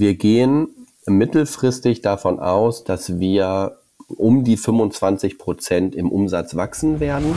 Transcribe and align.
wir 0.00 0.14
gehen 0.14 0.68
mittelfristig 1.06 2.00
davon 2.00 2.40
aus, 2.40 2.84
dass 2.84 3.20
wir 3.20 3.78
um 4.08 4.42
die 4.42 4.56
25 4.56 5.38
Prozent 5.38 5.94
im 5.94 6.10
Umsatz 6.10 6.56
wachsen 6.56 6.98
werden. 6.98 7.36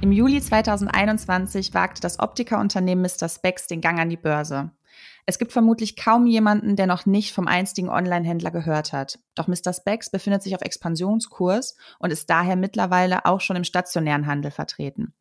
Im 0.00 0.12
Juli 0.12 0.40
2021 0.40 1.72
wagte 1.72 2.00
das 2.00 2.18
Optikerunternehmen 2.18 3.02
Mr. 3.02 3.28
Specs 3.28 3.66
den 3.66 3.80
Gang 3.80 3.98
an 3.98 4.10
die 4.10 4.16
Börse. 4.16 4.70
Es 5.26 5.38
gibt 5.38 5.52
vermutlich 5.52 5.96
kaum 5.96 6.26
jemanden, 6.26 6.76
der 6.76 6.86
noch 6.86 7.06
nicht 7.06 7.32
vom 7.32 7.48
einstigen 7.48 7.88
Online-Händler 7.88 8.50
gehört 8.50 8.92
hat. 8.92 9.18
Doch 9.34 9.48
Mr. 9.48 9.72
Specs 9.72 10.10
befindet 10.10 10.42
sich 10.42 10.54
auf 10.54 10.60
Expansionskurs 10.60 11.76
und 11.98 12.12
ist 12.12 12.28
daher 12.28 12.56
mittlerweile 12.56 13.24
auch 13.24 13.40
schon 13.40 13.56
im 13.56 13.64
stationären 13.64 14.26
Handel 14.26 14.50
vertreten. 14.50 15.14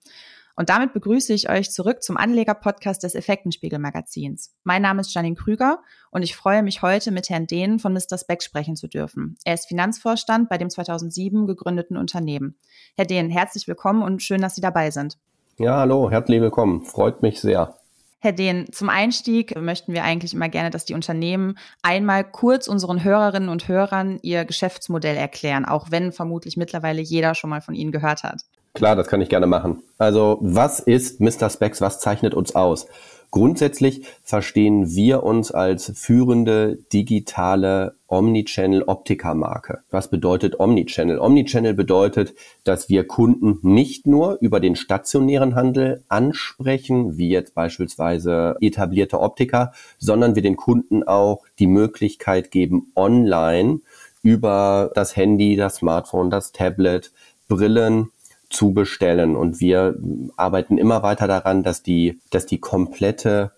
Und 0.55 0.70
damit 0.70 0.94
begrüße 0.94 1.34
ich 1.34 1.49
euch 1.49 1.71
zurück 1.71 2.03
zum 2.03 2.17
Anleger-Podcast 2.17 3.02
des 3.02 3.16
Effektenspiegel-Magazins. 3.16 4.53
Mein 4.63 4.84
Name 4.84 5.02
ist 5.02 5.13
Janine 5.13 5.35
Krüger 5.35 5.80
und 6.11 6.22
ich 6.22 6.35
freue 6.35 6.61
mich 6.61 6.81
heute 6.81 7.11
mit 7.11 7.30
Herrn 7.30 7.47
Dehn 7.47 7.80
von 7.80 7.94
Mr. 7.94 8.17
Speck 8.17 8.44
sprechen 8.44 8.75
zu 8.75 8.88
dürfen. 8.88 9.35
Er 9.45 9.55
ist 9.55 9.67
Finanzvorstand 9.67 10.49
bei 10.49 10.58
dem 10.58 10.70
2007 10.70 11.47
gegründeten 11.47 11.97
Unternehmen. 11.97 12.58
Herr 12.97 13.05
Dehn, 13.05 13.31
herzlich 13.31 13.67
willkommen 13.67 14.03
und 14.03 14.22
schön, 14.22 14.41
dass 14.41 14.53
Sie 14.53 14.61
dabei 14.61 14.91
sind. 14.91 15.17
Ja, 15.58 15.77
hallo, 15.77 16.11
herzlich 16.11 16.41
willkommen. 16.41 16.83
Freut 16.83 17.23
mich 17.23 17.39
sehr. 17.39 17.75
Herr 18.23 18.31
Dehn, 18.31 18.71
zum 18.71 18.87
Einstieg 18.87 19.59
möchten 19.59 19.91
wir 19.91 20.05
eigentlich 20.05 20.33
immer 20.33 20.47
gerne, 20.47 20.69
dass 20.69 20.85
die 20.85 20.93
Unternehmen 20.93 21.57
einmal 21.81 22.23
kurz 22.23 22.69
unseren 22.69 23.03
Hörerinnen 23.03 23.49
und 23.49 23.67
Hörern 23.67 24.17
ihr 24.21 24.45
Geschäftsmodell 24.45 25.17
erklären, 25.17 25.65
auch 25.65 25.91
wenn 25.91 26.13
vermutlich 26.13 26.55
mittlerweile 26.55 27.01
jeder 27.01 27.35
schon 27.35 27.49
mal 27.49 27.59
von 27.59 27.75
Ihnen 27.75 27.91
gehört 27.91 28.23
hat. 28.23 28.43
Klar, 28.75 28.95
das 28.95 29.07
kann 29.07 29.19
ich 29.19 29.27
gerne 29.27 29.45
machen. 29.45 29.83
Also, 29.97 30.37
was 30.39 30.80
ist 30.80 31.19
Mr. 31.19 31.49
Specs? 31.49 31.81
Was 31.81 31.99
zeichnet 31.99 32.33
uns 32.33 32.55
aus? 32.55 32.88
Grundsätzlich 33.34 34.06
verstehen 34.22 34.94
wir 34.94 35.23
uns 35.23 35.52
als 35.52 35.92
führende 35.95 36.78
digitale 36.94 37.95
Omnichannel-Optiker-Marke. 38.08 39.80
Was 39.89 40.12
bedeutet 40.12 40.59
Omnichannel? 40.59 41.17
Omnichannel 41.17 41.73
bedeutet, 41.73 42.36
dass 42.64 42.89
wir 42.89 43.08
Kunden 43.08 43.58
nicht 43.64 44.06
nur 44.06 44.38
über 44.39 44.59
den 44.59 44.76
stationären 44.76 45.56
Handel 45.56 46.04
ansprechen, 46.09 47.17
wie 47.17 47.30
jetzt 47.30 47.56
beispielsweise 47.56 48.56
etablierte 48.61 49.20
Optiker, 49.20 49.72
sondern 49.98 50.36
wir 50.36 50.44
den 50.44 50.56
Kunden 50.56 51.02
auch 51.02 51.44
die 51.58 51.66
Möglichkeit 51.66 52.52
geben, 52.52 52.92
online 52.95 53.80
über 54.22 54.92
das 54.94 55.16
Handy, 55.16 55.56
das 55.56 55.78
Smartphone, 55.78 56.30
das 56.30 56.52
Tablet, 56.52 57.11
Brillen 57.48 58.11
zu 58.53 58.73
bestellen. 58.73 59.35
Und 59.35 59.59
wir 59.59 59.95
arbeiten 60.37 60.77
immer 60.77 61.03
weiter 61.03 61.27
daran, 61.27 61.63
dass 61.63 61.83
die, 61.83 62.19
dass 62.29 62.45
die 62.45 62.59
komplette 62.59 63.51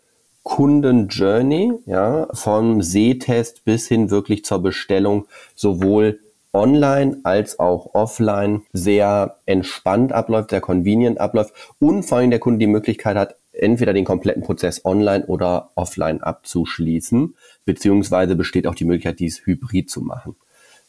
Kundenjourney, 0.44 1.74
ja, 1.86 2.28
vom 2.32 2.82
Sehtest 2.82 3.66
bis 3.66 3.88
hin 3.88 4.12
wirklich 4.12 4.46
zur 4.46 4.62
Bestellung 4.62 5.26
sowohl 5.56 6.20
online 6.54 7.20
als 7.24 7.60
auch 7.60 7.94
offline 7.94 8.62
sehr 8.72 9.38
entspannt 9.46 10.14
abläuft, 10.14 10.52
sehr 10.52 10.62
convenient 10.62 11.20
abläuft 11.20 11.54
und 11.80 12.04
vor 12.04 12.20
allem 12.20 12.30
der 12.30 12.40
Kunde 12.40 12.60
die 12.60 12.68
Möglichkeit 12.68 13.18
hat, 13.18 13.36
entweder 13.52 13.94
den 13.94 14.06
kompletten 14.06 14.44
Prozess 14.44 14.86
online 14.86 15.26
oder 15.26 15.72
offline 15.76 16.22
abzuschließen, 16.22 17.36
beziehungsweise 17.66 18.36
besteht 18.36 18.68
auch 18.68 18.76
die 18.76 18.86
Möglichkeit, 18.86 19.20
dies 19.20 19.46
hybrid 19.46 19.90
zu 19.90 20.02
machen. 20.02 20.36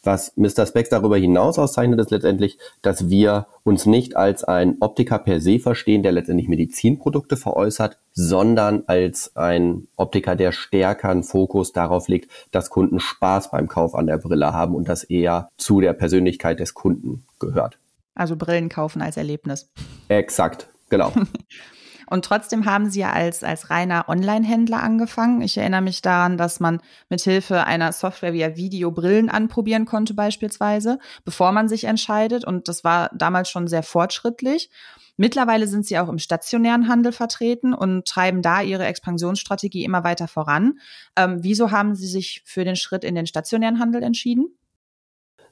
Was 0.02 0.36
Mr. 0.36 0.66
Specs 0.66 0.88
darüber 0.88 1.16
hinaus 1.16 1.58
auszeichnet, 1.58 2.00
ist 2.00 2.10
letztendlich, 2.10 2.58
dass 2.80 3.08
wir 3.08 3.46
uns 3.64 3.86
nicht 3.86 4.16
als 4.16 4.44
ein 4.44 4.76
Optiker 4.80 5.18
per 5.18 5.40
se 5.40 5.58
verstehen, 5.58 6.02
der 6.02 6.12
letztendlich 6.12 6.48
Medizinprodukte 6.48 7.36
veräußert, 7.36 7.98
sondern 8.12 8.84
als 8.86 9.34
ein 9.34 9.88
Optiker, 9.96 10.36
der 10.36 10.52
stärker 10.52 11.08
einen 11.08 11.24
Fokus 11.24 11.72
darauf 11.72 12.08
legt, 12.08 12.30
dass 12.52 12.70
Kunden 12.70 13.00
Spaß 13.00 13.50
beim 13.50 13.68
Kauf 13.68 13.94
an 13.94 14.06
der 14.06 14.18
Brille 14.18 14.52
haben 14.52 14.74
und 14.74 14.88
das 14.88 15.02
eher 15.02 15.50
zu 15.56 15.80
der 15.80 15.92
Persönlichkeit 15.92 16.60
des 16.60 16.74
Kunden 16.74 17.24
gehört. 17.40 17.78
Also 18.14 18.36
Brillen 18.36 18.68
kaufen 18.68 19.02
als 19.02 19.16
Erlebnis. 19.16 19.68
Exakt, 20.08 20.68
genau. 20.88 21.12
Und 22.08 22.24
trotzdem 22.24 22.64
haben 22.66 22.90
sie 22.90 23.00
ja 23.00 23.12
als, 23.12 23.42
als 23.42 23.70
reiner 23.70 24.08
Online-Händler 24.08 24.82
angefangen. 24.82 25.40
Ich 25.42 25.56
erinnere 25.56 25.82
mich 25.82 26.02
daran, 26.02 26.36
dass 26.38 26.60
man 26.60 26.80
mit 27.08 27.20
Hilfe 27.20 27.64
einer 27.64 27.92
Software 27.92 28.32
via 28.32 28.56
Video 28.56 28.90
Brillen 28.90 29.28
anprobieren 29.28 29.84
konnte 29.84 30.14
beispielsweise, 30.14 30.98
bevor 31.24 31.52
man 31.52 31.68
sich 31.68 31.84
entscheidet. 31.84 32.44
Und 32.44 32.68
das 32.68 32.84
war 32.84 33.10
damals 33.14 33.50
schon 33.50 33.68
sehr 33.68 33.82
fortschrittlich. 33.82 34.70
Mittlerweile 35.16 35.66
sind 35.66 35.86
sie 35.86 35.98
auch 35.98 36.08
im 36.08 36.18
stationären 36.18 36.88
Handel 36.88 37.12
vertreten 37.12 37.72
und 37.72 38.06
treiben 38.06 38.42
da 38.42 38.60
ihre 38.60 38.84
Expansionsstrategie 38.84 39.82
immer 39.82 40.04
weiter 40.04 40.28
voran. 40.28 40.78
Ähm, 41.16 41.38
wieso 41.40 41.70
haben 41.70 41.94
Sie 41.94 42.06
sich 42.06 42.42
für 42.44 42.64
den 42.64 42.76
Schritt 42.76 43.02
in 43.02 43.14
den 43.14 43.26
stationären 43.26 43.78
Handel 43.78 44.02
entschieden? 44.02 44.54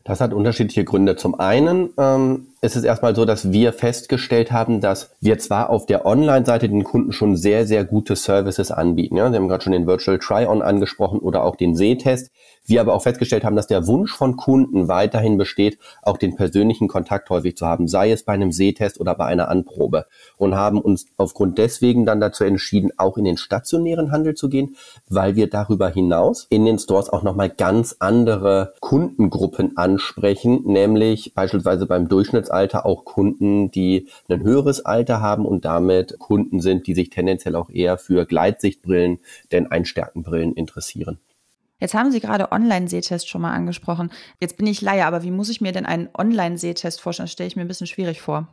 Das 0.05 0.21
hat 0.21 0.35
unterschiedliche 0.35 0.85
Gründe. 0.85 1.17
Zum 1.17 1.35
einen 1.35 1.89
ähm, 1.97 2.49
ist 2.65 2.77
es 2.77 2.85
erstmal 2.85 3.15
so, 3.15 3.25
dass 3.25 3.53
wir 3.53 3.73
festgestellt 3.73 4.51
haben, 4.51 4.81
dass 4.81 5.11
wir 5.21 5.39
zwar 5.39 5.69
auf 5.69 5.87
der 5.87 6.07
Online-Seite 6.07 6.69
den 6.69 6.83
Kunden 6.83 7.13
schon 7.13 7.37
sehr, 7.37 7.67
sehr 7.67 7.85
gute 7.85 8.17
Services 8.17 8.71
anbieten. 8.71 9.17
Ja? 9.17 9.31
Sie 9.31 9.37
haben 9.37 9.49
gerade 9.49 9.63
schon 9.63 9.73
den 9.73 9.87
Virtual 9.87 10.19
Try-On 10.19 10.63
angesprochen 10.63 11.21
oder 11.21 11.45
auch 11.45 11.57
den 11.57 11.77
Sehtest. 11.77 12.31
Wir 12.67 12.81
aber 12.81 12.95
auch 12.95 13.03
festgestellt 13.03 13.45
haben, 13.45 13.57
dass 13.57 13.67
der 13.67 13.87
Wunsch 13.87 14.17
von 14.17 14.37
Kunden 14.37 14.89
weiterhin 14.89 15.37
besteht, 15.37 15.79
auch 16.03 16.17
den 16.17 16.35
persönlichen 16.35 16.89
Kontakt 16.89 17.29
häufig 17.29 17.59
zu 17.59 17.67
haben, 17.67 17.89
sei 17.89 18.11
es 18.11 18.23
bei 18.23 18.33
einem 18.33 18.53
Sehtest 18.53 18.99
oder 18.99 19.15
bei 19.15 19.27
einer 19.27 19.49
Anprobe. 19.49 20.07
Und 20.39 20.55
haben 20.55 20.81
uns 20.81 21.05
aufgrund 21.19 21.59
deswegen 21.59 22.07
dann 22.07 22.21
dazu 22.21 22.43
entschieden, 22.45 22.91
auch 22.97 23.19
in 23.19 23.25
den 23.25 23.37
stationären 23.37 24.13
Handel 24.13 24.35
zu 24.35 24.49
gehen, 24.49 24.77
weil 25.11 25.37
wir 25.37 25.51
darüber 25.51 25.91
hinaus 25.91 26.47
in 26.49 26.65
den 26.65 26.79
Stores 26.79 27.11
auch 27.11 27.23
nochmal 27.23 27.51
ganz 27.51 27.97
andere 27.99 28.73
Kundengruppen 28.81 29.77
ansprechen, 29.77 30.63
nämlich 30.65 31.35
beispielsweise 31.35 31.85
beim 31.85 32.09
Durchschnittsalter 32.55 32.87
auch 32.87 33.05
Kunden, 33.05 33.71
die 33.71 34.09
ein 34.29 34.43
höheres 34.43 34.85
Alter 34.85 35.21
haben 35.21 35.45
und 35.45 35.65
damit 35.65 36.19
Kunden 36.19 36.61
sind, 36.61 36.87
die 36.87 36.95
sich 36.95 37.11
tendenziell 37.11 37.57
auch 37.57 37.71
eher 37.71 37.99
für 37.99 38.27
Gleitsichtbrillen, 38.27 39.19
denn 39.53 39.71
Einstärkenbrillen 39.71 40.55
interessieren. 40.55 41.19
Jetzt 41.81 41.95
haben 41.95 42.13
Sie 42.13 42.21
gerade 42.21 42.53
Online-Sehtest 42.53 43.29
schon 43.29 43.43
mal 43.43 43.53
angesprochen. 43.53 44.11
Jetzt 44.41 44.57
bin 44.57 44.67
ich 44.67 44.81
Laie, 44.81 45.05
aber 45.05 45.23
wie 45.23 45.33
muss 45.33 45.51
ich 45.51 45.61
mir 45.61 45.73
denn 45.73 45.87
einen 45.87 46.09
Online-Sehtest 46.17 47.01
vorstellen? 47.01 47.25
Das 47.25 47.33
stelle 47.33 47.49
ich 47.49 47.57
mir 47.57 47.63
ein 47.63 47.69
bisschen 47.69 47.89
schwierig 47.89 48.23
vor. 48.23 48.49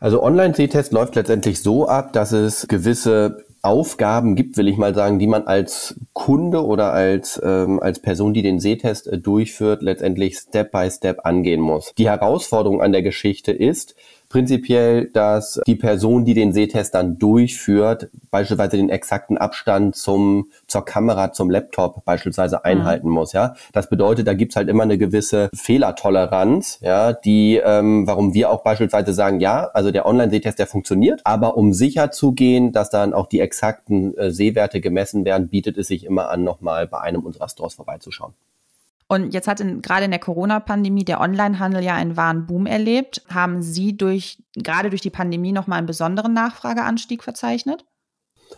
Also 0.00 0.22
Online-Sehtest 0.22 0.92
läuft 0.92 1.16
letztendlich 1.16 1.60
so 1.62 1.88
ab, 1.88 2.12
dass 2.12 2.32
es 2.32 2.68
gewisse 2.68 3.44
Aufgaben 3.64 4.36
gibt, 4.36 4.56
will 4.56 4.68
ich 4.68 4.76
mal 4.76 4.94
sagen, 4.94 5.18
die 5.18 5.26
man 5.26 5.46
als 5.46 5.98
Kunde 6.12 6.64
oder 6.64 6.92
als, 6.92 7.40
ähm, 7.42 7.80
als 7.80 7.98
Person, 7.98 8.34
die 8.34 8.42
den 8.42 8.60
Sehtest 8.60 9.06
äh, 9.06 9.18
durchführt, 9.18 9.82
letztendlich 9.82 10.36
Step 10.36 10.70
by 10.70 10.90
Step 10.90 11.20
angehen 11.24 11.60
muss. 11.60 11.92
Die 11.96 12.08
Herausforderung 12.08 12.82
an 12.82 12.92
der 12.92 13.02
Geschichte 13.02 13.52
ist, 13.52 13.94
prinzipiell, 14.34 15.10
dass 15.12 15.60
die 15.64 15.76
Person, 15.76 16.24
die 16.24 16.34
den 16.34 16.52
Sehtest 16.52 16.92
dann 16.96 17.18
durchführt, 17.18 18.08
beispielsweise 18.32 18.76
den 18.76 18.88
exakten 18.88 19.38
Abstand 19.38 19.94
zum, 19.94 20.50
zur 20.66 20.84
Kamera, 20.84 21.32
zum 21.32 21.50
Laptop 21.50 22.04
beispielsweise 22.04 22.56
mhm. 22.56 22.62
einhalten 22.64 23.06
mhm. 23.06 23.14
muss. 23.14 23.32
Ja, 23.32 23.54
das 23.72 23.88
bedeutet, 23.88 24.26
da 24.26 24.34
gibt's 24.34 24.56
halt 24.56 24.68
immer 24.68 24.82
eine 24.82 24.98
gewisse 24.98 25.50
Fehlertoleranz, 25.54 26.80
ja, 26.82 27.12
die, 27.12 27.60
ähm, 27.64 28.08
warum 28.08 28.34
wir 28.34 28.50
auch 28.50 28.64
beispielsweise 28.64 29.12
sagen, 29.12 29.38
ja, 29.38 29.70
also 29.72 29.92
der 29.92 30.04
Online-Sehtest, 30.04 30.58
der 30.58 30.66
funktioniert, 30.66 31.20
aber 31.22 31.56
um 31.56 31.72
sicher 31.72 32.10
zu 32.10 32.32
gehen, 32.32 32.72
dass 32.72 32.90
dann 32.90 33.14
auch 33.14 33.28
die 33.28 33.38
exakten 33.38 34.18
äh, 34.18 34.32
Sehwerte 34.32 34.80
gemessen 34.80 35.24
werden, 35.24 35.46
bietet 35.46 35.78
es 35.78 35.86
sich 35.86 36.04
immer 36.04 36.28
an, 36.30 36.42
nochmal 36.42 36.88
bei 36.88 37.00
einem 37.00 37.22
unserer 37.22 37.48
Stores 37.48 37.74
vorbeizuschauen. 37.74 38.34
Und 39.06 39.34
jetzt 39.34 39.48
hat 39.48 39.60
in, 39.60 39.82
gerade 39.82 40.06
in 40.06 40.10
der 40.10 40.20
Corona-Pandemie 40.20 41.04
der 41.04 41.20
Onlinehandel 41.20 41.82
ja 41.82 41.94
einen 41.94 42.16
wahren 42.16 42.46
Boom 42.46 42.66
erlebt. 42.66 43.22
Haben 43.28 43.62
Sie 43.62 43.96
durch, 43.96 44.42
gerade 44.54 44.90
durch 44.90 45.02
die 45.02 45.10
Pandemie 45.10 45.52
nochmal 45.52 45.78
einen 45.78 45.86
besonderen 45.86 46.32
Nachfrageanstieg 46.32 47.22
verzeichnet? 47.22 47.84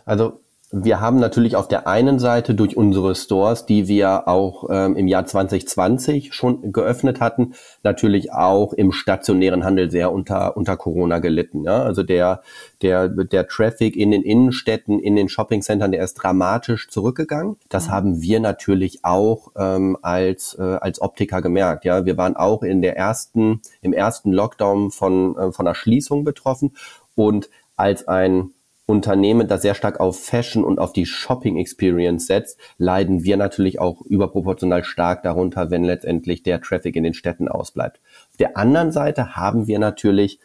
Also 0.05 0.41
wir 0.69 0.99
haben 0.99 1.17
natürlich 1.19 1.55
auf 1.55 1.69
der 1.69 1.87
einen 1.87 2.19
Seite 2.19 2.53
durch 2.53 2.75
unsere 2.75 3.15
Stores, 3.15 3.65
die 3.65 3.87
wir 3.87 4.27
auch 4.27 4.65
ähm, 4.69 4.97
im 4.97 5.07
Jahr 5.07 5.25
2020 5.25 6.33
schon 6.33 6.73
geöffnet 6.73 7.21
hatten, 7.21 7.53
natürlich 7.83 8.33
auch 8.33 8.73
im 8.73 8.91
stationären 8.91 9.63
Handel 9.63 9.89
sehr 9.89 10.11
unter, 10.11 10.57
unter 10.57 10.75
Corona 10.75 11.19
gelitten. 11.19 11.63
Ja? 11.63 11.83
Also 11.83 12.03
der, 12.03 12.41
der, 12.81 13.07
der 13.07 13.47
Traffic 13.47 13.95
in 13.95 14.11
den 14.11 14.23
Innenstädten, 14.23 14.99
in 14.99 15.15
den 15.15 15.29
Shoppingcentern, 15.29 15.93
der 15.93 16.03
ist 16.03 16.15
dramatisch 16.15 16.89
zurückgegangen. 16.89 17.55
Das 17.69 17.87
mhm. 17.87 17.91
haben 17.91 18.21
wir 18.21 18.41
natürlich 18.41 19.05
auch 19.05 19.51
ähm, 19.55 19.97
als, 20.01 20.53
äh, 20.59 20.63
als 20.63 21.01
Optiker 21.01 21.41
gemerkt. 21.41 21.85
Ja? 21.85 22.03
Wir 22.03 22.17
waren 22.17 22.35
auch 22.35 22.61
in 22.61 22.81
der 22.81 22.97
ersten, 22.97 23.61
im 23.81 23.93
ersten 23.93 24.33
Lockdown 24.33 24.91
von, 24.91 25.37
äh, 25.37 25.51
von 25.53 25.65
einer 25.65 25.75
Schließung 25.75 26.25
betroffen 26.25 26.75
und 27.15 27.49
als 27.77 28.07
ein 28.07 28.51
Unternehmen, 28.87 29.49
das 29.49 29.61
sehr 29.61 29.75
stark 29.75 29.99
auf 29.99 30.17
Fashion 30.17 30.63
und 30.63 30.79
auf 30.79 30.93
die 30.93 31.05
Shopping 31.05 31.57
Experience 31.57 32.25
setzt, 32.25 32.57
leiden 32.77 33.25
wir 33.25 33.35
natürlich 33.35 33.79
auch 33.79 34.01
überproportional 34.01 34.85
stark 34.85 35.23
darunter, 35.23 35.69
wenn 35.69 35.83
letztendlich 35.83 36.41
der 36.41 36.61
Traffic 36.61 36.95
in 36.95 37.03
den 37.03 37.13
Städten 37.13 37.49
ausbleibt. 37.49 37.99
Auf 38.31 38.37
der 38.37 38.55
anderen 38.55 38.93
Seite 38.93 39.35
haben 39.35 39.67
wir 39.67 39.77
natürlich 39.77 40.39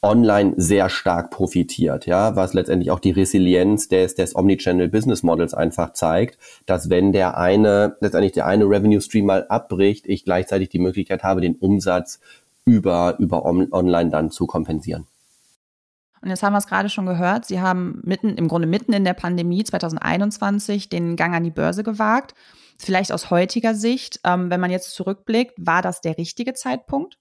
online 0.00 0.54
sehr 0.56 0.88
stark 0.88 1.30
profitiert, 1.30 2.06
ja, 2.06 2.34
was 2.34 2.54
letztendlich 2.54 2.90
auch 2.90 2.98
die 2.98 3.10
Resilienz 3.10 3.88
des, 3.88 4.14
des 4.14 4.34
Omnichannel 4.34 4.88
Business 4.88 5.22
Models 5.22 5.52
einfach 5.52 5.92
zeigt, 5.92 6.38
dass 6.64 6.88
wenn 6.88 7.12
der 7.12 7.36
eine, 7.36 7.96
letztendlich 8.00 8.32
der 8.32 8.46
eine 8.46 8.64
Revenue 8.64 9.02
Stream 9.02 9.26
mal 9.26 9.46
abbricht, 9.48 10.08
ich 10.08 10.24
gleichzeitig 10.24 10.70
die 10.70 10.78
Möglichkeit 10.78 11.22
habe, 11.22 11.42
den 11.42 11.56
Umsatz 11.56 12.20
über, 12.64 13.16
über 13.18 13.44
online 13.44 14.10
dann 14.10 14.30
zu 14.30 14.46
kompensieren. 14.46 15.06
Und 16.22 16.30
jetzt 16.30 16.42
haben 16.42 16.52
wir 16.52 16.58
es 16.58 16.68
gerade 16.68 16.88
schon 16.88 17.06
gehört. 17.06 17.46
Sie 17.46 17.60
haben 17.60 18.00
mitten, 18.04 18.36
im 18.36 18.46
Grunde 18.46 18.68
mitten 18.68 18.92
in 18.92 19.04
der 19.04 19.14
Pandemie 19.14 19.64
2021 19.64 20.88
den 20.88 21.16
Gang 21.16 21.34
an 21.34 21.42
die 21.42 21.50
Börse 21.50 21.82
gewagt. 21.82 22.34
Vielleicht 22.78 23.12
aus 23.12 23.30
heutiger 23.30 23.74
Sicht, 23.74 24.20
ähm, 24.24 24.48
wenn 24.48 24.60
man 24.60 24.70
jetzt 24.70 24.94
zurückblickt, 24.94 25.54
war 25.58 25.82
das 25.82 26.00
der 26.00 26.16
richtige 26.16 26.54
Zeitpunkt? 26.54 27.18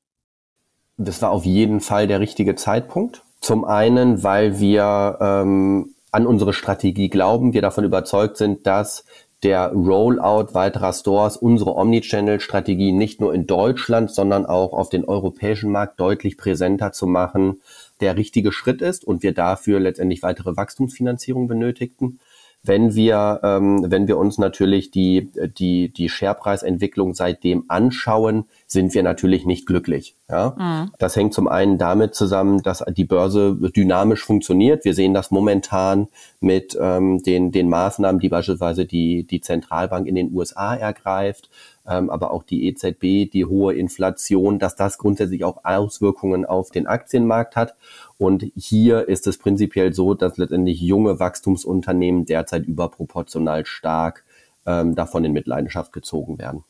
Das 0.98 1.22
war 1.22 1.32
auf 1.32 1.46
jeden 1.46 1.82
Fall 1.82 2.08
der 2.08 2.20
richtige 2.20 2.56
Zeitpunkt. 2.56 3.24
Zum 3.42 3.66
einen, 3.66 4.24
weil 4.24 4.60
wir 4.60 5.18
ähm, 5.20 5.96
an 6.12 6.28
unsere 6.28 6.54
Strategie 6.54 7.10
glauben, 7.10 7.54
wir 7.54 7.62
davon 7.64 7.84
überzeugt 7.84 8.38
sind, 8.38 8.68
dass 8.68 9.04
der 9.44 9.72
Rollout 9.72 10.54
weiterer 10.54 10.94
Stores 10.94 11.38
unsere 11.38 11.76
Omnichannel-Strategie 11.76 12.92
nicht 12.92 13.20
nur 13.20 13.34
in 13.34 13.48
Deutschland, 13.48 14.12
sondern 14.12 14.46
auch 14.46 14.74
auf 14.74 14.90
den 14.90 15.06
europäischen 15.06 15.72
Markt 15.72 16.00
deutlich 16.00 16.38
präsenter 16.38 16.92
zu 16.92 17.08
machen, 17.08 17.62
der 18.02 18.18
richtige 18.18 18.52
Schritt 18.52 18.82
ist 18.82 19.06
und 19.06 19.24
wir 19.24 19.34
dafür 19.34 19.80
letztendlich 19.80 20.24
weitere 20.24 20.58
Wachstumsfinanzierung 20.58 21.48
benötigten. 21.48 22.20
Wenn 22.64 22.94
wir, 22.94 23.40
ähm, 23.44 23.86
wenn 23.88 24.08
wir 24.08 24.18
uns 24.18 24.38
natürlich 24.38 24.92
die, 24.92 25.32
die, 25.58 25.92
die 25.92 26.10
Sharepreisentwicklung 26.10 27.14
seitdem 27.16 27.66
anschauen, 27.70 28.46
sind 28.72 28.94
wir 28.94 29.04
natürlich 29.04 29.46
nicht 29.46 29.66
glücklich. 29.66 30.16
Ja? 30.30 30.56
Mhm. 30.58 30.94
Das 30.98 31.18
hängt 31.18 31.34
zum 31.34 31.50
einen 31.50 31.78
damit 31.78 32.16
zusammen, 32.16 32.64
dass 32.64 32.82
die 32.88 33.04
Börse 33.04 33.54
dynamisch 33.76 34.24
funktioniert. 34.24 34.86
Wir 34.86 34.94
sehen 34.94 35.14
das 35.14 35.30
momentan 35.30 36.08
mit 36.40 36.78
ähm, 36.80 37.22
den, 37.22 37.52
den 37.52 37.68
Maßnahmen, 37.68 38.22
die 38.22 38.30
beispielsweise 38.30 38.86
die, 38.86 39.26
die 39.26 39.42
Zentralbank 39.42 40.08
in 40.08 40.16
den 40.16 40.34
USA 40.34 40.74
ergreift, 40.74 41.50
ähm, 41.86 42.10
aber 42.10 42.32
auch 42.32 42.44
die 42.44 42.66
EZB, 42.66 43.30
die 43.30 43.44
hohe 43.46 43.74
Inflation, 43.74 44.58
dass 44.58 44.78
das 44.78 44.98
grundsätzlich 44.98 45.44
auch 45.44 45.66
Auswirkungen 45.66 46.46
auf 46.46 46.72
den 46.72 46.88
Aktienmarkt 46.88 47.58
hat. 47.58 47.76
Und 48.18 48.54
hier 48.56 49.10
ist 49.10 49.28
es 49.28 49.38
prinzipiell 49.38 49.92
so, 49.92 50.14
dass 50.14 50.38
letztendlich 50.38 50.80
junge 50.80 51.20
Wachstumsunternehmen 51.20 52.26
derzeit 52.26 52.66
überproportional 52.66 53.66
stark 53.66 54.24
ähm, 54.66 54.96
davon 54.96 55.26
in 55.26 55.34
Mitleidenschaft 55.34 55.92
gezogen 55.92 56.40
werden. 56.40 56.64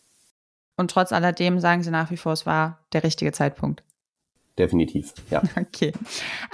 Und 0.77 0.91
trotz 0.91 1.11
alledem 1.11 1.59
sagen 1.59 1.83
Sie 1.83 1.91
nach 1.91 2.11
wie 2.11 2.17
vor, 2.17 2.33
es 2.33 2.45
war 2.45 2.79
der 2.93 3.03
richtige 3.03 3.31
Zeitpunkt. 3.31 3.83
Definitiv, 4.57 5.13
ja. 5.29 5.41
Okay. 5.57 5.93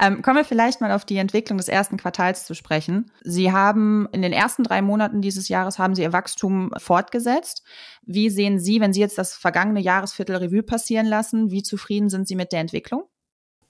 Ähm, 0.00 0.22
kommen 0.22 0.36
wir 0.36 0.44
vielleicht 0.44 0.80
mal 0.80 0.92
auf 0.92 1.04
die 1.04 1.16
Entwicklung 1.16 1.58
des 1.58 1.68
ersten 1.68 1.96
Quartals 1.96 2.44
zu 2.44 2.54
sprechen. 2.54 3.10
Sie 3.22 3.52
haben 3.52 4.08
in 4.12 4.22
den 4.22 4.32
ersten 4.32 4.62
drei 4.62 4.82
Monaten 4.82 5.20
dieses 5.20 5.48
Jahres 5.48 5.78
haben 5.78 5.94
Sie 5.94 6.02
Ihr 6.02 6.12
Wachstum 6.12 6.70
fortgesetzt. 6.78 7.64
Wie 8.06 8.30
sehen 8.30 8.60
Sie, 8.60 8.80
wenn 8.80 8.92
Sie 8.92 9.00
jetzt 9.00 9.18
das 9.18 9.34
vergangene 9.34 9.80
Jahresviertel 9.80 10.36
Revue 10.36 10.62
passieren 10.62 11.06
lassen, 11.06 11.50
wie 11.50 11.62
zufrieden 11.62 12.08
sind 12.08 12.28
Sie 12.28 12.36
mit 12.36 12.52
der 12.52 12.60
Entwicklung? 12.60 13.04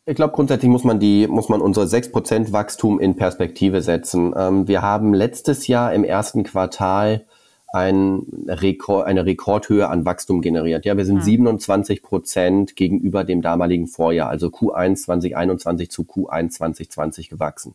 Ich 0.04 0.14
glaube, 0.14 0.32
grundsätzlich 0.32 0.70
muss 0.70 0.84
man 0.84 1.00
die, 1.00 1.26
muss 1.26 1.48
man 1.48 1.60
unsere 1.60 1.86
6% 1.86 2.52
Wachstum 2.52 3.00
in 3.00 3.16
Perspektive 3.16 3.82
setzen. 3.82 4.34
Ähm, 4.36 4.68
wir 4.68 4.82
haben 4.82 5.14
letztes 5.14 5.66
Jahr 5.66 5.92
im 5.92 6.04
ersten 6.04 6.44
Quartal 6.44 7.26
ein 7.70 8.22
Rekord, 8.46 9.06
eine 9.06 9.26
Rekordhöhe 9.26 9.88
an 9.88 10.06
Wachstum 10.06 10.40
generiert. 10.40 10.86
Ja, 10.86 10.96
wir 10.96 11.04
sind 11.04 11.16
mhm. 11.16 11.22
27 11.22 12.02
Prozent 12.02 12.76
gegenüber 12.76 13.24
dem 13.24 13.42
damaligen 13.42 13.86
Vorjahr, 13.86 14.30
also 14.30 14.48
Q1 14.48 14.96
2021 14.96 15.90
zu 15.90 16.02
Q1 16.02 16.50
2020 16.50 17.28
gewachsen. 17.28 17.74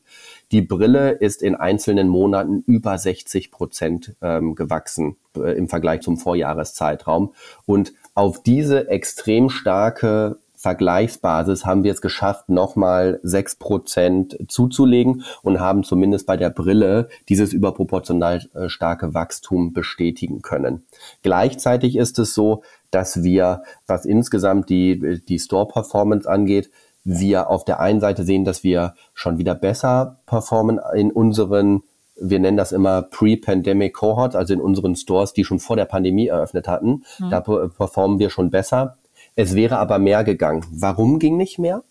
Die 0.51 0.61
Brille 0.61 1.11
ist 1.11 1.43
in 1.43 1.55
einzelnen 1.55 2.07
Monaten 2.07 2.63
über 2.65 2.97
60 2.97 3.51
Prozent 3.51 4.15
ähm, 4.21 4.55
gewachsen 4.55 5.15
äh, 5.37 5.55
im 5.55 5.69
Vergleich 5.69 6.01
zum 6.01 6.17
Vorjahreszeitraum. 6.17 7.33
Und 7.65 7.93
auf 8.15 8.41
diese 8.41 8.89
extrem 8.89 9.49
starke 9.49 10.37
Vergleichsbasis 10.63 11.65
haben 11.65 11.83
wir 11.83 11.91
es 11.91 11.99
geschafft, 11.99 12.47
nochmal 12.47 13.19
sechs 13.21 13.57
Prozent 13.57 14.37
zuzulegen 14.47 15.25
und 15.41 15.59
haben 15.59 15.83
zumindest 15.83 16.25
bei 16.25 16.37
der 16.37 16.49
Brille 16.49 17.09
dieses 17.27 17.51
überproportional 17.51 18.45
äh, 18.53 18.69
starke 18.69 19.13
Wachstum 19.13 19.73
bestätigen 19.73 20.41
können. 20.41 20.85
Gleichzeitig 21.21 21.97
ist 21.97 22.17
es 22.17 22.33
so, 22.33 22.63
dass 22.91 23.23
wir, 23.23 23.63
was 23.87 24.05
insgesamt 24.05 24.69
die, 24.69 25.21
die 25.27 25.37
Store-Performance 25.37 26.29
angeht, 26.29 26.71
wir 27.03 27.49
auf 27.49 27.65
der 27.65 27.81
einen 27.81 27.99
Seite 27.99 28.23
sehen, 28.23 28.45
dass 28.45 28.63
wir 28.63 28.93
schon 29.13 29.37
wieder 29.37 29.55
besser 29.55 30.21
performen 30.25 30.79
in 30.95 31.11
unseren 31.11 31.83
wir 32.15 32.39
nennen 32.39 32.57
das 32.57 32.71
immer 32.71 33.01
Pre-Pandemic 33.01 33.95
Cohorts, 33.95 34.35
also 34.35 34.53
in 34.53 34.61
unseren 34.61 34.95
Stores, 34.95 35.33
die 35.33 35.43
schon 35.43 35.59
vor 35.59 35.75
der 35.75 35.85
Pandemie 35.85 36.27
eröffnet 36.27 36.67
hatten. 36.67 37.03
Mhm. 37.17 37.31
Da 37.31 37.41
performen 37.41 38.19
wir 38.19 38.29
schon 38.29 38.51
besser. 38.51 38.97
Es 39.35 39.55
wäre 39.55 39.77
aber 39.77 39.99
mehr 39.99 40.23
gegangen. 40.23 40.65
Warum 40.71 41.19
ging 41.19 41.37
nicht 41.37 41.59
mehr? 41.59 41.83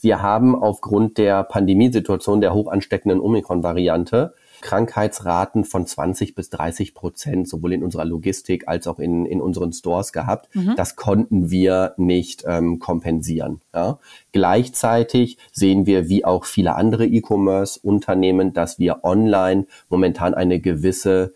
Wir 0.00 0.22
haben 0.22 0.54
aufgrund 0.54 1.18
der 1.18 1.42
Pandemiesituation 1.42 2.40
der 2.40 2.54
hoch 2.54 2.70
ansteckenden 2.70 3.20
Omikron-Variante 3.20 4.34
Krankheitsraten 4.60 5.64
von 5.64 5.86
20 5.86 6.34
bis 6.34 6.50
30 6.50 6.94
Prozent, 6.94 7.48
sowohl 7.48 7.72
in 7.72 7.84
unserer 7.84 8.04
Logistik 8.04 8.68
als 8.68 8.86
auch 8.86 8.98
in, 8.98 9.26
in 9.26 9.40
unseren 9.40 9.72
Stores 9.72 10.12
gehabt. 10.12 10.54
Mhm. 10.54 10.74
Das 10.76 10.96
konnten 10.96 11.50
wir 11.50 11.94
nicht 11.96 12.44
ähm, 12.46 12.78
kompensieren. 12.78 13.60
Ja. 13.74 13.98
Gleichzeitig 14.32 15.38
sehen 15.52 15.86
wir, 15.86 16.08
wie 16.08 16.24
auch 16.24 16.44
viele 16.44 16.74
andere 16.74 17.06
E-Commerce-Unternehmen, 17.06 18.52
dass 18.52 18.78
wir 18.78 19.04
online 19.04 19.66
momentan 19.88 20.34
eine 20.34 20.60
gewisse 20.60 21.34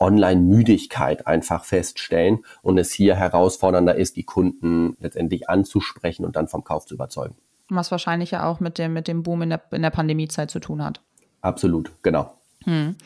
Online-Müdigkeit 0.00 1.26
einfach 1.26 1.64
feststellen 1.64 2.44
und 2.62 2.78
es 2.78 2.92
hier 2.92 3.16
herausfordernder 3.16 3.94
ist, 3.94 4.16
die 4.16 4.24
Kunden 4.24 4.96
letztendlich 5.00 5.48
anzusprechen 5.48 6.24
und 6.24 6.36
dann 6.36 6.48
vom 6.48 6.64
Kauf 6.64 6.86
zu 6.86 6.94
überzeugen. 6.94 7.36
Was 7.68 7.90
wahrscheinlich 7.90 8.30
ja 8.30 8.48
auch 8.48 8.60
mit 8.60 8.78
dem, 8.78 8.92
mit 8.92 9.08
dem 9.08 9.22
Boom 9.22 9.42
in 9.42 9.50
der, 9.50 9.62
in 9.72 9.82
der 9.82 9.90
Pandemiezeit 9.90 10.50
zu 10.50 10.60
tun 10.60 10.84
hat. 10.84 11.00
Absolut, 11.40 11.90
genau. 12.02 12.32
Hm. 12.64 12.96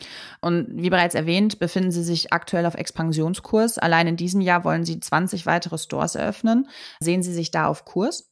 Und 0.41 0.67
wie 0.71 0.89
bereits 0.89 1.15
erwähnt, 1.15 1.59
befinden 1.59 1.91
Sie 1.91 2.03
sich 2.03 2.33
aktuell 2.33 2.65
auf 2.65 2.75
Expansionskurs. 2.75 3.77
Allein 3.77 4.07
in 4.07 4.17
diesem 4.17 4.41
Jahr 4.41 4.63
wollen 4.63 4.85
Sie 4.85 4.99
20 4.99 5.45
weitere 5.45 5.77
Stores 5.77 6.15
eröffnen. 6.15 6.67
Sehen 6.99 7.21
Sie 7.21 7.33
sich 7.33 7.51
da 7.51 7.67
auf 7.67 7.85
Kurs? 7.85 8.31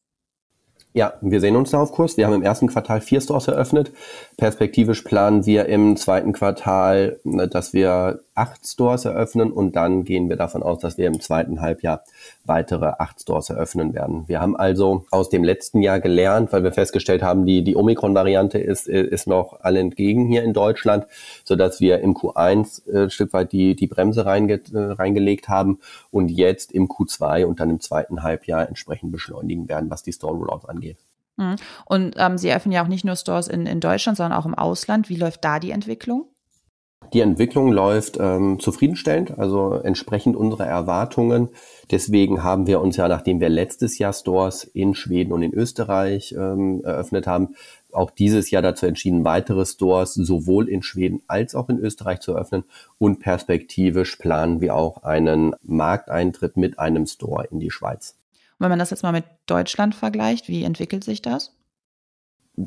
Ja, 0.93 1.13
wir 1.21 1.39
sehen 1.39 1.55
uns 1.55 1.69
da 1.69 1.79
auf 1.79 1.91
Kurs. 1.91 2.17
Wir 2.17 2.25
haben 2.25 2.33
im 2.33 2.41
ersten 2.41 2.67
Quartal 2.67 2.99
vier 2.99 3.21
Stores 3.21 3.47
eröffnet. 3.47 3.91
Perspektivisch 4.37 5.03
planen 5.03 5.45
wir 5.45 5.67
im 5.67 5.95
zweiten 5.97 6.33
Quartal, 6.33 7.19
ne, 7.23 7.47
dass 7.47 7.73
wir 7.73 8.21
acht 8.39 8.65
Stores 8.65 9.03
eröffnen 9.03 9.51
und 9.51 9.75
dann 9.75 10.05
gehen 10.05 10.29
wir 10.29 10.37
davon 10.37 10.63
aus, 10.63 10.79
dass 10.79 10.97
wir 10.97 11.07
im 11.07 11.19
zweiten 11.19 11.59
Halbjahr 11.59 12.03
weitere 12.45 12.93
acht 12.97 13.19
Stores 13.19 13.49
eröffnen 13.49 13.93
werden. 13.93 14.23
Wir 14.27 14.39
haben 14.39 14.55
also 14.55 15.05
aus 15.11 15.29
dem 15.29 15.43
letzten 15.43 15.81
Jahr 15.81 15.99
gelernt, 15.99 16.53
weil 16.53 16.63
wir 16.63 16.71
festgestellt 16.71 17.21
haben, 17.21 17.45
die, 17.45 17.63
die 17.65 17.75
Omikron-Variante 17.75 18.57
ist, 18.57 18.87
ist 18.87 19.27
noch 19.27 19.59
alle 19.61 19.79
entgegen 19.79 20.25
hier 20.25 20.43
in 20.43 20.53
Deutschland, 20.53 21.05
so 21.43 21.57
dass 21.57 21.81
wir 21.81 21.99
im 21.99 22.13
Q1 22.13 22.89
äh, 22.89 23.03
ein 23.03 23.09
Stück 23.09 23.33
weit 23.33 23.51
die, 23.51 23.75
die 23.75 23.87
Bremse 23.87 24.25
reinge, 24.25 24.61
äh, 24.73 24.77
reingelegt 24.77 25.49
haben 25.49 25.79
und 26.09 26.29
jetzt 26.29 26.71
im 26.71 26.87
Q2 26.87 27.43
und 27.43 27.59
dann 27.59 27.69
im 27.69 27.81
zweiten 27.81 28.23
Halbjahr 28.23 28.69
entsprechend 28.69 29.11
beschleunigen 29.11 29.67
werden, 29.67 29.89
was 29.89 30.01
die 30.01 30.13
Store-Rollouts 30.13 30.65
angeht. 30.65 30.97
Mhm. 31.35 31.55
Und 31.85 32.15
ähm, 32.17 32.37
Sie 32.37 32.53
öffnen 32.53 32.71
ja 32.71 32.83
auch 32.83 32.87
nicht 32.87 33.03
nur 33.03 33.17
Stores 33.17 33.49
in, 33.49 33.65
in 33.65 33.81
Deutschland, 33.81 34.17
sondern 34.17 34.39
auch 34.39 34.45
im 34.45 34.55
Ausland. 34.55 35.09
Wie 35.09 35.17
läuft 35.17 35.43
da 35.43 35.59
die 35.59 35.71
Entwicklung? 35.71 36.25
Die 37.13 37.21
Entwicklung 37.21 37.71
läuft 37.71 38.17
ähm, 38.19 38.59
zufriedenstellend, 38.59 39.39
also 39.39 39.73
entsprechend 39.73 40.35
unserer 40.35 40.67
Erwartungen. 40.67 41.49
Deswegen 41.89 42.43
haben 42.43 42.67
wir 42.67 42.81
uns 42.81 42.97
ja, 42.97 43.07
nachdem 43.07 43.39
wir 43.39 43.49
letztes 43.49 43.97
Jahr 43.97 44.13
Stores 44.13 44.63
in 44.63 44.93
Schweden 44.93 45.33
und 45.33 45.41
in 45.41 45.53
Österreich 45.53 46.35
ähm, 46.37 46.81
eröffnet 46.83 47.25
haben, 47.25 47.55
auch 47.91 48.11
dieses 48.11 48.51
Jahr 48.51 48.61
dazu 48.61 48.85
entschieden, 48.85 49.25
weitere 49.25 49.65
Stores 49.65 50.13
sowohl 50.13 50.69
in 50.69 50.83
Schweden 50.83 51.23
als 51.27 51.55
auch 51.55 51.69
in 51.69 51.79
Österreich 51.79 52.19
zu 52.19 52.33
eröffnen. 52.33 52.63
Und 52.99 53.19
perspektivisch 53.19 54.17
planen 54.17 54.61
wir 54.61 54.75
auch 54.75 55.01
einen 55.01 55.55
Markteintritt 55.63 56.57
mit 56.57 56.77
einem 56.77 57.07
Store 57.07 57.47
in 57.49 57.59
die 57.59 57.71
Schweiz. 57.71 58.17
Und 58.59 58.65
wenn 58.65 58.69
man 58.69 58.79
das 58.79 58.91
jetzt 58.91 59.01
mal 59.03 59.13
mit 59.13 59.25
Deutschland 59.47 59.95
vergleicht, 59.95 60.47
wie 60.47 60.63
entwickelt 60.63 61.03
sich 61.03 61.23
das? 61.23 61.55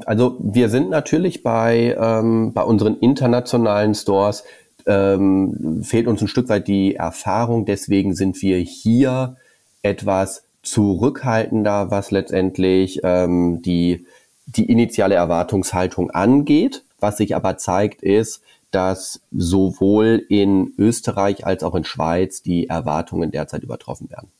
Also 0.07 0.37
wir 0.41 0.69
sind 0.69 0.91
natürlich 0.91 1.43
bei, 1.43 1.97
ähm, 2.01 2.53
bei 2.53 2.63
unseren 2.63 2.97
internationalen 2.99 3.95
Stores, 3.95 4.45
ähm, 4.87 5.83
fehlt 5.83 6.07
uns 6.07 6.21
ein 6.23 6.29
Stück 6.29 6.49
weit 6.49 6.69
die 6.69 6.97
Erfahrung. 6.97 7.65
Deswegen 7.65 8.15
sind 8.15 8.41
wir 8.43 8.59
hier 8.59 9.37
etwas 9.83 10.45
zurückhaltender, 10.63 11.91
was 11.91 12.11
letztendlich 12.11 13.01
ähm, 13.03 13.63
die, 13.63 14.07
die 14.47 14.67
initiale 14.67 15.15
Erwartungshaltung 15.15 16.11
angeht 16.11 16.85
Was 17.01 17.17
sich 17.17 17.35
aber 17.35 17.59
zeigt, 17.59 18.03
ist, 18.03 18.43
dass 18.71 19.21
sowohl 19.33 20.25
in 20.29 20.73
Österreich 20.79 21.45
als 21.45 21.63
auch 21.63 21.75
in 21.75 21.85
Schweiz 21.85 22.43
die 22.43 22.69
Erwartungen 22.69 23.31
derzeit 23.31 23.63
übertroffen 23.63 24.09
werden. 24.11 24.31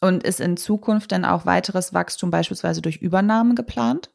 Und 0.00 0.22
ist 0.22 0.40
in 0.40 0.56
Zukunft 0.56 1.10
denn 1.10 1.26
auch 1.26 1.44
weiteres 1.44 1.92
Wachstum 1.92 2.30
beispielsweise 2.30 2.80
durch 2.80 2.96
Übernahmen 2.98 3.54
geplant? 3.54 4.10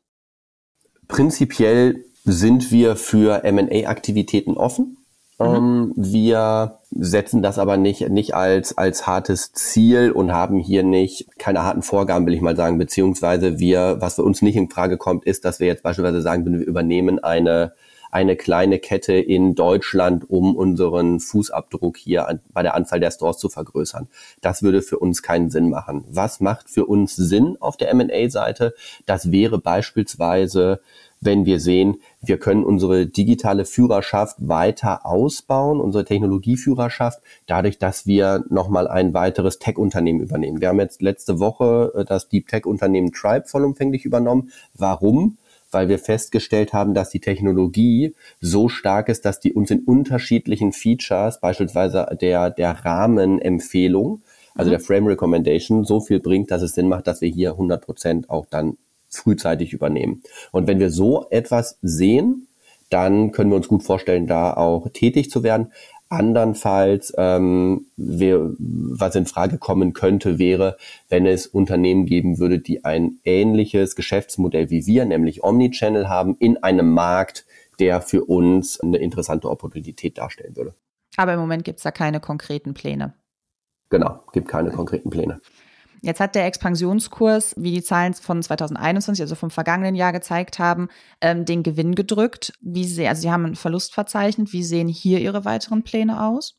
Prinzipiell 1.08 2.06
sind 2.24 2.72
wir 2.72 2.96
für 2.96 3.44
M&A-Aktivitäten 3.44 4.58
offen. 4.58 4.98
Mhm. 5.40 5.46
Ähm, 5.46 5.94
wir 5.96 6.80
setzen 6.92 7.42
das 7.42 7.60
aber 7.60 7.78
nicht, 7.78 8.10
nicht 8.10 8.36
als, 8.36 8.78
als 8.78 9.06
hartes 9.06 9.52
Ziel 9.52 10.12
und 10.12 10.32
haben 10.32 10.60
hier 10.60 10.84
nicht 10.84 11.28
keine 11.38 11.64
harten 11.64 11.82
Vorgaben, 11.82 12.26
will 12.26 12.34
ich 12.34 12.42
mal 12.42 12.56
sagen, 12.56 12.78
beziehungsweise 12.78 13.60
wir, 13.60 13.98
was 14.00 14.16
für 14.16 14.24
uns 14.24 14.42
nicht 14.42 14.56
in 14.56 14.70
Frage 14.70 14.98
kommt, 14.98 15.26
ist, 15.26 15.44
dass 15.46 15.60
wir 15.60 15.68
jetzt 15.68 15.84
beispielsweise 15.84 16.22
sagen, 16.22 16.46
wir 16.46 16.66
übernehmen 16.66 17.20
eine 17.20 17.74
eine 18.16 18.38
kleine 18.38 18.80
Kette 18.80 19.12
in 19.12 19.56
Deutschland, 19.56 20.30
um 20.30 20.56
unseren 20.56 21.20
Fußabdruck 21.20 21.98
hier 21.98 22.30
an, 22.30 22.40
bei 22.54 22.64
der 22.64 22.74
Anzahl 22.74 23.02
der 23.02 23.12
Stores 23.12 23.40
zu 23.40 23.50
vergrößern. 23.50 24.08
Das 24.40 24.64
würde 24.64 24.82
für 24.82 25.00
uns 25.00 25.22
keinen 25.22 25.50
Sinn 25.50 25.70
machen. 25.70 26.06
Was 26.10 26.40
macht 26.40 26.70
für 26.70 26.86
uns 26.86 27.18
Sinn 27.18 27.58
auf 27.60 27.76
der 27.76 27.90
M&A-Seite? 27.90 28.74
Das 29.06 29.34
wäre 29.34 29.60
beispielsweise 29.60 30.80
wenn 31.22 31.46
wir 31.46 31.60
sehen, 31.60 31.96
wir 32.22 32.38
können 32.38 32.64
unsere 32.64 33.08
digitale 33.08 33.66
Führerschaft 33.66 34.36
weiter 34.40 35.06
ausbauen, 35.06 35.82
unsere 35.82 36.06
Technologieführerschaft, 36.06 37.20
dadurch, 37.48 37.80
dass 37.80 38.06
wir 38.06 38.44
nochmal 38.50 38.88
ein 38.88 39.14
weiteres 39.14 39.58
Tech-Unternehmen 39.58 40.20
übernehmen. 40.20 40.62
Wir 40.62 40.68
haben 40.68 40.80
jetzt 40.80 41.02
letzte 41.02 41.40
Woche 41.40 41.94
äh, 41.96 42.06
das 42.06 42.30
Deep 42.30 42.48
Tech-Unternehmen 42.48 43.12
Tribe 43.12 43.48
vollumfänglich 43.48 44.06
übernommen. 44.06 44.52
Warum? 44.76 45.38
Weil 45.76 45.90
wir 45.90 46.00
festgestellt 46.00 46.72
haben, 46.72 46.94
dass 46.94 47.10
die 47.10 47.20
Technologie 47.20 48.16
so 48.40 48.70
stark 48.70 49.10
ist, 49.10 49.26
dass 49.26 49.42
die 49.42 49.52
uns 49.52 49.72
in 49.72 49.82
unterschiedlichen 49.82 50.72
Features, 50.72 51.42
beispielsweise 51.42 52.18
der, 52.22 52.50
der 52.50 52.86
Rahmenempfehlung, 52.86 54.22
also 54.56 54.70
mhm. 54.70 54.72
der 54.72 54.80
Frame 54.80 55.08
Recommendation, 55.08 55.84
so 55.84 56.00
viel 56.00 56.22
bringt, 56.22 56.50
dass 56.50 56.62
es 56.62 56.76
Sinn 56.76 56.88
macht, 56.88 57.08
dass 57.08 57.20
wir 57.20 57.28
hier 57.28 57.52
100 57.52 57.84
Prozent 57.84 58.30
auch 58.30 58.46
dann 58.46 58.78
frühzeitig 59.10 59.74
übernehmen. 59.74 60.24
Und 60.54 60.66
wenn 60.66 60.80
wir 60.80 60.92
so 60.92 61.28
etwas 61.30 61.78
sehen, 61.82 62.48
dann 62.90 63.34
können 63.34 63.50
wir 63.50 63.58
uns 63.58 63.68
gut 63.68 63.84
vorstellen, 63.84 64.28
da 64.28 64.54
auch 64.54 64.88
tätig 64.94 65.30
zu 65.30 65.44
werden. 65.44 65.74
Andernfalls, 66.10 67.14
ähm, 67.18 67.88
wir, 67.98 68.54
was 68.58 69.16
in 69.16 69.26
Frage 69.26 69.58
kommen 69.58 69.94
könnte, 69.94 70.38
wäre, 70.38 70.78
wenn 71.10 71.26
es 71.26 71.48
Unternehmen 71.48 72.06
geben 72.06 72.38
würde, 72.38 72.60
die 72.60 72.86
ein 72.86 73.20
ähnliches 73.24 73.96
Geschäftsmodell 73.96 74.70
wie 74.70 74.86
wir, 74.86 75.06
nämlich 75.06 75.44
Omnichannel 75.44 76.08
haben, 76.08 76.36
in 76.40 76.62
einem 76.62 76.92
Markt, 76.92 77.46
der 77.80 78.02
für 78.02 78.24
uns 78.26 78.80
eine 78.80 78.98
interessante 78.98 79.50
Opportunität 79.50 80.18
darstellen 80.18 80.56
würde. 80.56 80.76
Aber 81.18 81.34
im 81.34 81.40
Moment 81.40 81.64
gibt 81.64 81.80
es 81.80 81.84
da 81.84 81.92
keine 81.92 82.20
konkreten 82.20 82.74
Pläne. 82.74 83.14
Genau, 83.90 84.20
gibt 84.34 84.48
keine 84.48 84.72
konkreten 84.72 85.10
Pläne. 85.10 85.42
Jetzt 86.02 86.20
hat 86.20 86.36
der 86.36 86.46
Expansionskurs, 86.46 87.54
wie 87.58 87.72
die 87.72 87.84
Zahlen 87.84 88.14
von 88.14 88.42
2021, 88.42 89.22
also 89.22 89.36
vom 89.36 89.50
vergangenen 89.50 89.96
Jahr 89.96 90.14
gezeigt 90.14 90.60
haben, 90.60 90.90
ähm, 91.22 91.46
den 91.46 91.64
Gewinn 91.64 91.96
gedrückt. 91.96 92.54
Wie 92.62 92.86
sehr, 92.86 93.10
also 93.10 93.22
Sie 93.22 93.32
haben 93.32 93.46
einen 93.46 93.56
Verlust 93.56 93.94
verzeichnet. 93.94 94.54
Wie 94.54 94.64
sehen 94.64 94.88
hier 94.88 95.20
Ihre 95.20 95.46
weiteren 95.46 95.84
Pläne 95.84 96.24
aus? 96.24 96.58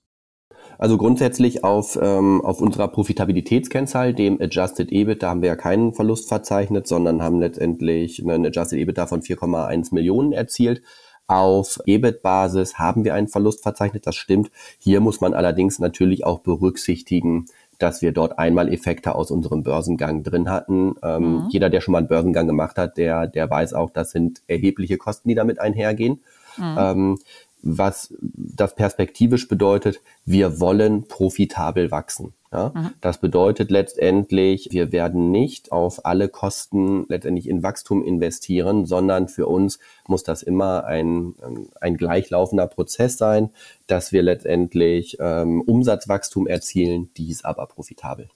Also 0.78 0.98
grundsätzlich 0.98 1.64
auf, 1.64 1.98
ähm, 2.00 2.40
auf 2.44 2.60
unserer 2.60 2.88
Profitabilitätskennzahl, 2.88 4.14
dem 4.14 4.40
Adjusted 4.40 4.92
EBIT, 4.92 5.22
da 5.22 5.30
haben 5.30 5.42
wir 5.42 5.48
ja 5.48 5.56
keinen 5.56 5.94
Verlust 5.94 6.28
verzeichnet, 6.28 6.86
sondern 6.86 7.22
haben 7.22 7.40
letztendlich 7.40 8.22
einen 8.22 8.46
Adjusted 8.46 8.78
EBITDA 8.78 9.06
von 9.06 9.22
4,1 9.22 9.94
Millionen 9.94 10.32
erzielt. 10.32 10.82
Auf 11.28 11.80
EBIT-Basis 11.86 12.78
haben 12.78 13.04
wir 13.04 13.14
einen 13.14 13.26
Verlust 13.26 13.62
verzeichnet, 13.62 14.06
das 14.06 14.14
stimmt. 14.14 14.50
Hier 14.78 15.00
muss 15.00 15.20
man 15.20 15.34
allerdings 15.34 15.80
natürlich 15.80 16.24
auch 16.24 16.38
berücksichtigen, 16.38 17.46
dass 17.78 18.02
wir 18.02 18.12
dort 18.12 18.38
einmal 18.38 18.72
Effekte 18.72 19.14
aus 19.14 19.30
unserem 19.30 19.62
Börsengang 19.62 20.22
drin 20.22 20.50
hatten. 20.50 20.94
Ähm, 21.02 21.44
mhm. 21.44 21.48
Jeder, 21.50 21.70
der 21.70 21.80
schon 21.80 21.92
mal 21.92 21.98
einen 21.98 22.08
Börsengang 22.08 22.46
gemacht 22.46 22.78
hat, 22.78 22.96
der, 22.96 23.26
der 23.26 23.50
weiß 23.50 23.74
auch, 23.74 23.90
das 23.90 24.10
sind 24.10 24.42
erhebliche 24.46 24.98
Kosten, 24.98 25.28
die 25.28 25.34
damit 25.34 25.60
einhergehen. 25.60 26.20
Mhm. 26.56 26.76
Ähm, 26.78 27.18
was 27.62 28.14
das 28.20 28.74
perspektivisch 28.74 29.48
bedeutet, 29.48 30.00
wir 30.24 30.60
wollen 30.60 31.08
profitabel 31.08 31.90
wachsen. 31.90 32.32
Ja? 32.52 32.72
Mhm. 32.74 32.90
Das 33.00 33.18
bedeutet 33.18 33.70
letztendlich, 33.70 34.68
wir 34.70 34.92
werden 34.92 35.30
nicht 35.30 35.72
auf 35.72 36.04
alle 36.04 36.28
Kosten 36.28 37.06
letztendlich 37.08 37.48
in 37.48 37.62
Wachstum 37.62 38.02
investieren, 38.02 38.86
sondern 38.86 39.28
für 39.28 39.46
uns 39.46 39.78
muss 40.06 40.22
das 40.22 40.42
immer 40.42 40.84
ein, 40.84 41.34
ein 41.80 41.96
gleichlaufender 41.96 42.66
Prozess 42.66 43.18
sein, 43.18 43.50
dass 43.86 44.12
wir 44.12 44.22
letztendlich 44.22 45.16
ähm, 45.20 45.60
Umsatzwachstum 45.60 46.46
erzielen, 46.46 47.10
dies 47.16 47.44
aber 47.44 47.66
profitabel. 47.66 48.28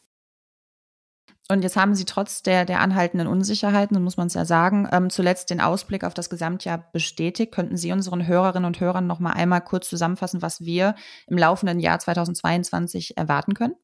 Und 1.51 1.63
jetzt 1.65 1.77
haben 1.77 1.97
Sie 1.97 2.05
trotz 2.05 2.45
der, 2.45 2.65
der 2.65 2.81
anhaltenden 2.81 3.27
Unsicherheiten, 3.27 3.97
so 3.97 4.01
muss 4.01 4.17
man 4.17 4.29
es 4.29 4.35
ja 4.35 4.45
sagen, 4.45 4.89
ähm, 4.93 5.11
zuletzt 5.11 5.51
den 5.51 5.61
Ausblick 5.61 6.05
auf 6.05 6.15
das 6.15 6.31
Gesamtjahr 6.31 6.85
bestätigt. 6.93 7.51
Könnten 7.51 7.77
Sie 7.77 7.91
unseren 7.91 8.25
Hörerinnen 8.25 8.67
und 8.67 8.79
Hörern 8.79 9.09
noch 9.09 9.19
mal 9.19 9.33
einmal 9.33 9.61
kurz 9.61 9.89
zusammenfassen, 9.89 10.43
was 10.43 10.61
wir 10.61 10.95
im 11.27 11.37
laufenden 11.37 11.81
Jahr 11.81 11.99
2022 11.99 13.17
erwarten 13.17 13.55
können? 13.55 13.75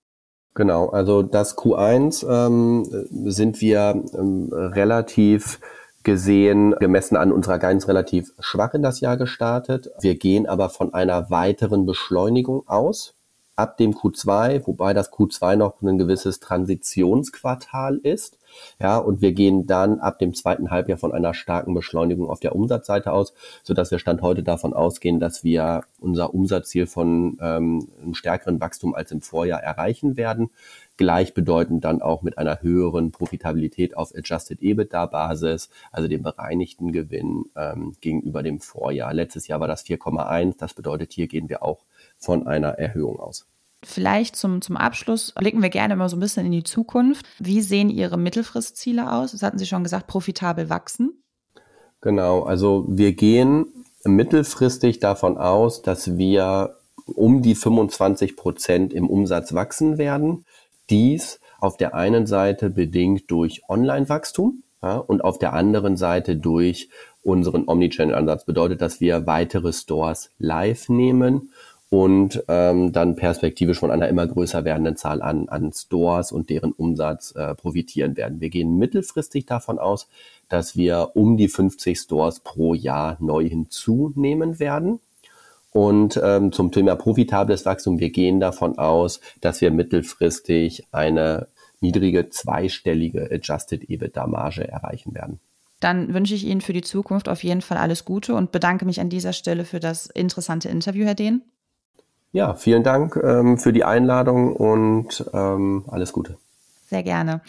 Genau, 0.56 0.88
also 0.88 1.22
das 1.22 1.58
Q1 1.58 2.26
ähm, 2.26 2.86
sind 3.30 3.60
wir 3.60 4.02
ähm, 4.14 4.48
relativ 4.50 5.60
gesehen, 6.02 6.74
gemessen 6.80 7.18
an 7.18 7.30
unserer 7.30 7.58
Guidance 7.58 7.86
relativ 7.88 8.32
schwach 8.38 8.72
in 8.72 8.80
das 8.80 9.00
Jahr 9.00 9.18
gestartet. 9.18 9.90
Wir 10.00 10.14
gehen 10.14 10.46
aber 10.46 10.70
von 10.70 10.94
einer 10.94 11.28
weiteren 11.28 11.84
Beschleunigung 11.84 12.66
aus 12.68 13.15
ab 13.56 13.78
dem 13.78 13.92
Q2, 13.94 14.66
wobei 14.66 14.92
das 14.92 15.10
Q2 15.10 15.56
noch 15.56 15.80
ein 15.80 15.98
gewisses 15.98 16.40
Transitionsquartal 16.40 17.96
ist. 17.96 18.38
Ja, 18.80 18.98
und 18.98 19.20
wir 19.20 19.32
gehen 19.32 19.66
dann 19.66 19.98
ab 19.98 20.18
dem 20.18 20.34
zweiten 20.34 20.70
Halbjahr 20.70 20.98
von 20.98 21.12
einer 21.12 21.34
starken 21.34 21.74
Beschleunigung 21.74 22.28
auf 22.28 22.40
der 22.40 22.54
Umsatzseite 22.54 23.12
aus, 23.12 23.34
so 23.62 23.74
dass 23.74 23.90
wir 23.90 23.98
Stand 23.98 24.22
heute 24.22 24.42
davon 24.42 24.72
ausgehen, 24.72 25.20
dass 25.20 25.42
wir 25.42 25.82
unser 26.00 26.34
Umsatzziel 26.34 26.86
von 26.86 27.38
ähm, 27.40 27.88
einem 28.02 28.14
stärkeren 28.14 28.60
Wachstum 28.60 28.94
als 28.94 29.10
im 29.10 29.20
Vorjahr 29.20 29.62
erreichen 29.62 30.16
werden. 30.16 30.50
Gleichbedeutend 30.96 31.84
dann 31.84 32.00
auch 32.00 32.22
mit 32.22 32.38
einer 32.38 32.62
höheren 32.62 33.10
Profitabilität 33.12 33.96
auf 33.96 34.14
Adjusted 34.14 34.62
EBITDA-Basis, 34.62 35.68
also 35.92 36.08
dem 36.08 36.22
bereinigten 36.22 36.92
Gewinn 36.92 37.46
ähm, 37.54 37.94
gegenüber 38.00 38.42
dem 38.42 38.60
Vorjahr. 38.60 39.12
Letztes 39.12 39.46
Jahr 39.46 39.60
war 39.60 39.68
das 39.68 39.84
4,1. 39.84 40.54
Das 40.58 40.74
bedeutet, 40.74 41.12
hier 41.12 41.26
gehen 41.26 41.48
wir 41.48 41.62
auch 41.62 41.84
von 42.18 42.46
einer 42.46 42.70
Erhöhung 42.70 43.20
aus. 43.20 43.46
Vielleicht 43.84 44.36
zum, 44.36 44.62
zum 44.62 44.76
Abschluss 44.76 45.32
blicken 45.32 45.62
wir 45.62 45.68
gerne 45.68 45.94
immer 45.94 46.08
so 46.08 46.16
ein 46.16 46.20
bisschen 46.20 46.46
in 46.46 46.52
die 46.52 46.64
Zukunft. 46.64 47.26
Wie 47.38 47.60
sehen 47.60 47.90
Ihre 47.90 48.16
Mittelfristziele 48.16 49.12
aus? 49.12 49.32
Das 49.32 49.42
hatten 49.42 49.58
Sie 49.58 49.66
schon 49.66 49.84
gesagt, 49.84 50.06
profitabel 50.06 50.70
wachsen. 50.70 51.22
Genau, 52.00 52.42
also 52.42 52.84
wir 52.88 53.12
gehen 53.12 53.66
mittelfristig 54.04 55.00
davon 55.00 55.38
aus, 55.38 55.82
dass 55.82 56.16
wir 56.16 56.76
um 57.06 57.42
die 57.42 57.54
25 57.54 58.36
Prozent 58.36 58.92
im 58.92 59.08
Umsatz 59.08 59.54
wachsen 59.54 59.98
werden. 59.98 60.44
Dies 60.90 61.40
auf 61.58 61.76
der 61.76 61.94
einen 61.94 62.26
Seite 62.26 62.70
bedingt 62.70 63.30
durch 63.30 63.62
Online-Wachstum 63.68 64.62
ja, 64.82 64.96
und 64.96 65.24
auf 65.24 65.38
der 65.38 65.52
anderen 65.52 65.96
Seite 65.96 66.36
durch 66.36 66.90
unseren 67.22 67.64
Omnichannel-Ansatz. 67.66 68.44
Bedeutet, 68.44 68.80
dass 68.80 69.00
wir 69.00 69.26
weitere 69.26 69.72
Stores 69.72 70.30
live 70.38 70.88
nehmen 70.88 71.50
und 71.88 72.42
ähm, 72.48 72.92
dann 72.92 73.14
perspektivisch 73.16 73.78
von 73.78 73.90
einer 73.90 74.08
immer 74.08 74.26
größer 74.26 74.64
werdenden 74.64 74.96
Zahl 74.96 75.22
an, 75.22 75.48
an 75.48 75.72
Stores 75.72 76.32
und 76.32 76.50
deren 76.50 76.72
Umsatz 76.72 77.34
äh, 77.36 77.54
profitieren 77.54 78.16
werden. 78.16 78.40
Wir 78.40 78.50
gehen 78.50 78.76
mittelfristig 78.76 79.46
davon 79.46 79.78
aus, 79.78 80.08
dass 80.48 80.76
wir 80.76 81.12
um 81.14 81.36
die 81.36 81.48
50 81.48 81.98
Stores 81.98 82.40
pro 82.40 82.74
Jahr 82.74 83.16
neu 83.20 83.48
hinzunehmen 83.48 84.58
werden. 84.58 85.00
Und 85.76 86.18
ähm, 86.24 86.52
zum 86.52 86.72
Thema 86.72 86.96
profitables 86.96 87.66
Wachstum, 87.66 88.00
wir 88.00 88.08
gehen 88.08 88.40
davon 88.40 88.78
aus, 88.78 89.20
dass 89.42 89.60
wir 89.60 89.70
mittelfristig 89.70 90.86
eine 90.90 91.48
niedrige 91.80 92.30
zweistellige 92.30 93.28
Adjusted 93.30 93.90
EBITDA-Marge 93.90 94.66
erreichen 94.66 95.14
werden. 95.14 95.38
Dann 95.80 96.14
wünsche 96.14 96.34
ich 96.34 96.46
Ihnen 96.46 96.62
für 96.62 96.72
die 96.72 96.80
Zukunft 96.80 97.28
auf 97.28 97.44
jeden 97.44 97.60
Fall 97.60 97.76
alles 97.76 98.06
Gute 98.06 98.34
und 98.34 98.52
bedanke 98.52 98.86
mich 98.86 99.02
an 99.02 99.10
dieser 99.10 99.34
Stelle 99.34 99.66
für 99.66 99.78
das 99.78 100.06
interessante 100.06 100.70
Interview, 100.70 101.04
Herr 101.04 101.14
Dehn. 101.14 101.42
Ja, 102.32 102.54
vielen 102.54 102.82
Dank 102.82 103.14
ähm, 103.22 103.58
für 103.58 103.74
die 103.74 103.84
Einladung 103.84 104.56
und 104.56 105.26
ähm, 105.34 105.84
alles 105.88 106.14
Gute. 106.14 106.38
Sehr 106.86 107.02
gerne. 107.02 107.42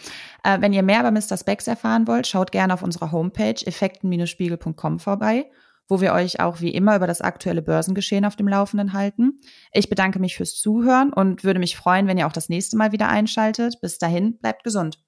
Äh, 0.44 0.60
wenn 0.60 0.74
ihr 0.74 0.82
mehr 0.82 1.00
über 1.00 1.12
Mr. 1.12 1.38
Specs 1.38 1.66
erfahren 1.66 2.06
wollt, 2.06 2.26
schaut 2.26 2.52
gerne 2.52 2.74
auf 2.74 2.82
unserer 2.82 3.10
Homepage 3.10 3.64
effekten-spiegel.com 3.64 4.98
vorbei, 4.98 5.46
wo 5.88 6.00
wir 6.00 6.12
euch 6.12 6.40
auch 6.40 6.60
wie 6.60 6.70
immer 6.70 6.96
über 6.96 7.06
das 7.06 7.20
aktuelle 7.20 7.62
Börsengeschehen 7.62 8.24
auf 8.24 8.36
dem 8.36 8.48
Laufenden 8.48 8.92
halten. 8.92 9.40
Ich 9.72 9.88
bedanke 9.88 10.18
mich 10.18 10.36
fürs 10.36 10.54
Zuhören 10.54 11.12
und 11.12 11.44
würde 11.44 11.60
mich 11.60 11.76
freuen, 11.76 12.06
wenn 12.06 12.18
ihr 12.18 12.26
auch 12.26 12.32
das 12.32 12.48
nächste 12.48 12.76
Mal 12.76 12.92
wieder 12.92 13.08
einschaltet. 13.08 13.80
Bis 13.80 13.98
dahin, 13.98 14.38
bleibt 14.38 14.64
gesund. 14.64 15.07